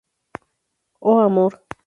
Oh 0.99 1.19
Amor! 1.19 1.61